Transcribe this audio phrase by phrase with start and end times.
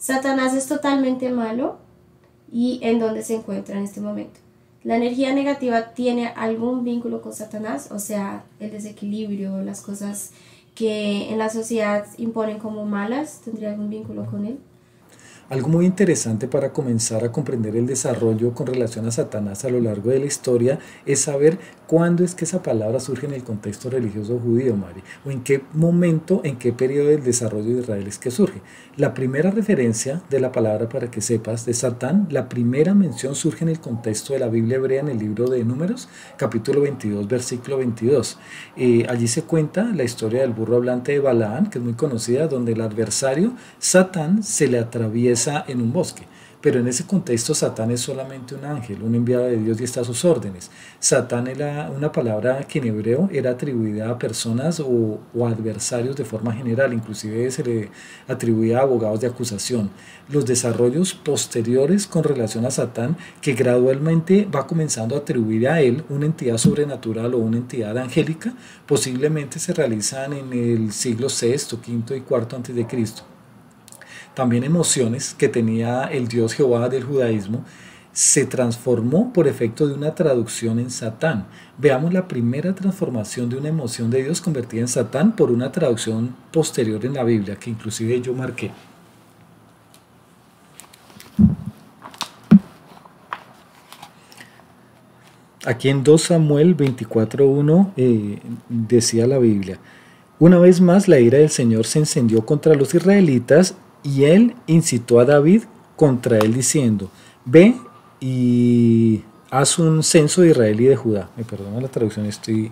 [0.00, 1.76] Satanás es totalmente malo
[2.50, 4.40] y en dónde se encuentra en este momento.
[4.82, 10.30] La energía negativa tiene algún vínculo con Satanás, o sea, el desequilibrio, las cosas
[10.74, 14.58] que en la sociedad imponen como malas, tendría algún vínculo con él.
[15.50, 19.80] Algo muy interesante para comenzar a comprender el desarrollo con relación a Satanás a lo
[19.80, 21.58] largo de la historia es saber
[21.90, 25.64] cuándo es que esa palabra surge en el contexto religioso judío, Mari, o en qué
[25.72, 28.62] momento, en qué periodo del desarrollo de Israel es que surge.
[28.96, 33.64] La primera referencia de la palabra, para que sepas, de Satán, la primera mención surge
[33.64, 37.78] en el contexto de la Biblia hebrea en el libro de Números, capítulo 22, versículo
[37.78, 38.38] 22.
[38.76, 42.46] Eh, allí se cuenta la historia del burro hablante de Balaán, que es muy conocida,
[42.46, 46.22] donde el adversario, Satán, se le atraviesa en un bosque.
[46.60, 50.02] Pero en ese contexto Satán es solamente un ángel, un enviado de Dios y está
[50.02, 50.70] a sus órdenes.
[50.98, 56.52] Satán era una palabra que en hebreo era atribuida a personas o, adversarios de forma
[56.52, 57.90] general, inclusive se le
[58.28, 59.90] atribuía a abogados de acusación.
[60.28, 66.04] Los desarrollos posteriores con relación a Satán, que gradualmente va comenzando a atribuir a él
[66.10, 68.52] una entidad sobrenatural o una entidad angélica,
[68.86, 73.29] posiblemente se realizan en el siglo VI, V y IV antes de Cristo
[74.34, 77.64] también emociones que tenía el dios Jehová del judaísmo,
[78.12, 81.46] se transformó por efecto de una traducción en Satán.
[81.78, 86.34] Veamos la primera transformación de una emoción de Dios convertida en Satán por una traducción
[86.52, 88.72] posterior en la Biblia, que inclusive yo marqué.
[95.64, 99.78] Aquí en 2 Samuel 24.1 eh, decía la Biblia,
[100.38, 105.20] una vez más la ira del Señor se encendió contra los israelitas y él incitó
[105.20, 105.64] a David
[105.96, 107.10] contra él diciendo,
[107.44, 107.74] ve
[108.20, 111.30] y haz un censo de Israel y de Judá.
[111.36, 112.70] Me perdona la traducción, estoy,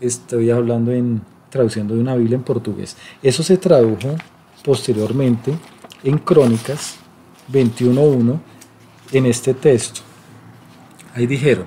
[0.00, 2.96] estoy hablando en traduciendo de una Biblia en portugués.
[3.22, 4.16] Eso se tradujo
[4.64, 5.54] posteriormente
[6.04, 6.96] en Crónicas
[7.52, 8.38] 21.1
[9.12, 10.02] en este texto.
[11.14, 11.66] Ahí dijeron,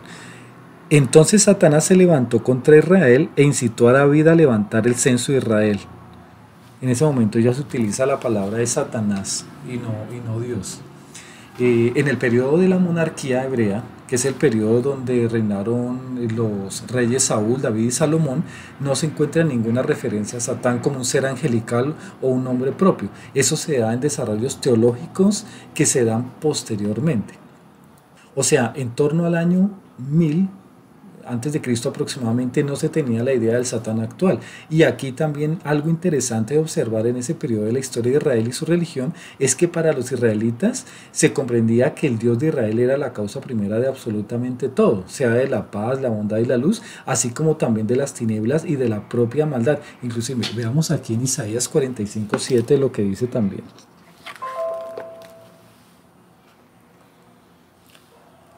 [0.90, 5.40] entonces Satanás se levantó contra Israel e incitó a David a levantar el censo de
[5.40, 5.80] Israel
[6.82, 10.82] en ese momento ya se utiliza la palabra de Satanás y no, y no Dios.
[11.60, 16.88] Eh, en el periodo de la monarquía hebrea, que es el periodo donde reinaron los
[16.90, 18.44] reyes Saúl, David y Salomón,
[18.80, 23.10] no se encuentra ninguna referencia a Satán como un ser angelical o un hombre propio.
[23.34, 27.36] Eso se da en desarrollos teológicos que se dan posteriormente.
[28.34, 30.50] O sea, en torno al año 1000
[31.32, 34.40] antes de Cristo aproximadamente no se tenía la idea del Satán actual.
[34.70, 38.48] Y aquí también algo interesante de observar en ese periodo de la historia de Israel
[38.48, 42.80] y su religión es que para los israelitas se comprendía que el Dios de Israel
[42.80, 46.58] era la causa primera de absolutamente todo, sea de la paz, la bondad y la
[46.58, 49.80] luz, así como también de las tinieblas y de la propia maldad.
[50.04, 53.64] Inclusive veamos aquí en Isaías 45, 7 lo que dice también.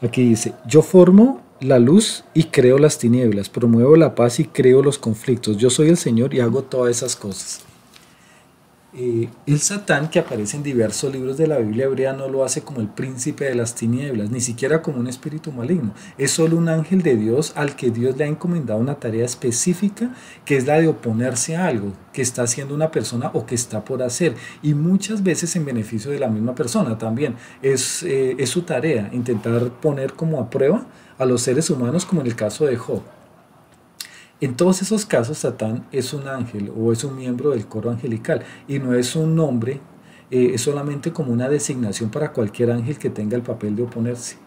[0.01, 4.81] Aquí dice, yo formo la luz y creo las tinieblas, promuevo la paz y creo
[4.81, 5.57] los conflictos.
[5.57, 7.61] Yo soy el Señor y hago todas esas cosas.
[8.95, 12.61] Eh, el Satán que aparece en diversos libros de la Biblia hebrea no lo hace
[12.61, 15.95] como el príncipe de las tinieblas, ni siquiera como un espíritu maligno.
[16.19, 20.13] Es solo un ángel de Dios al que Dios le ha encomendado una tarea específica
[20.45, 23.83] que es la de oponerse a algo que está haciendo una persona o que está
[23.83, 24.35] por hacer.
[24.61, 27.35] Y muchas veces en beneficio de la misma persona también.
[27.63, 30.85] Es, eh, es su tarea intentar poner como a prueba
[31.17, 33.01] a los seres humanos como en el caso de Job.
[34.43, 38.43] En todos esos casos, Satán es un ángel o es un miembro del coro angelical
[38.67, 39.79] y no es un nombre,
[40.31, 44.42] eh, es solamente como una designación para cualquier ángel que tenga el papel de oponerse.